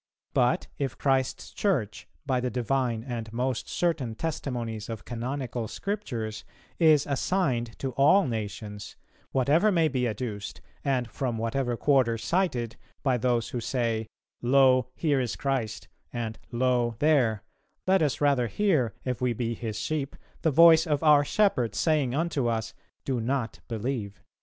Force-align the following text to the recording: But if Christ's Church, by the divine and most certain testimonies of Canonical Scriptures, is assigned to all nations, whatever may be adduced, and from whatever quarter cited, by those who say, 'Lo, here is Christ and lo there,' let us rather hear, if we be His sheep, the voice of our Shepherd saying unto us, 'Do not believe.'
But 0.33 0.65
if 0.79 0.97
Christ's 0.97 1.51
Church, 1.51 2.07
by 2.25 2.39
the 2.39 2.49
divine 2.49 3.03
and 3.03 3.31
most 3.31 3.69
certain 3.69 4.15
testimonies 4.15 4.89
of 4.89 5.05
Canonical 5.05 5.67
Scriptures, 5.67 6.43
is 6.79 7.05
assigned 7.05 7.77
to 7.77 7.91
all 7.91 8.25
nations, 8.25 8.95
whatever 9.31 9.71
may 9.71 9.87
be 9.87 10.07
adduced, 10.07 10.59
and 10.83 11.07
from 11.07 11.37
whatever 11.37 11.77
quarter 11.77 12.17
cited, 12.17 12.77
by 13.03 13.15
those 13.19 13.49
who 13.49 13.61
say, 13.61 14.07
'Lo, 14.41 14.87
here 14.95 15.19
is 15.19 15.35
Christ 15.35 15.87
and 16.11 16.39
lo 16.51 16.95
there,' 16.97 17.43
let 17.85 18.01
us 18.01 18.19
rather 18.19 18.47
hear, 18.47 18.95
if 19.05 19.21
we 19.21 19.33
be 19.33 19.53
His 19.53 19.77
sheep, 19.77 20.15
the 20.41 20.49
voice 20.49 20.87
of 20.87 21.03
our 21.03 21.23
Shepherd 21.23 21.75
saying 21.75 22.15
unto 22.15 22.47
us, 22.47 22.73
'Do 23.05 23.19
not 23.21 23.59
believe.' 23.67 24.19